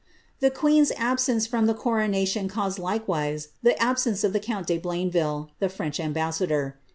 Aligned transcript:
The 0.39 0.49
queen's 0.49 0.91
absence 0.97 1.45
from 1.45 1.67
the 1.67 1.75
coronation 1.75 2.47
caused 2.47 2.79
likewise 2.79 3.49
the 3.61 3.79
absence 3.79 4.23
of 4.23 4.33
the 4.33 4.39
count 4.39 4.65
de 4.65 4.79
Blainville, 4.79 5.49
the 5.59 5.69
French 5.69 5.99
ambassador. 5.99 6.79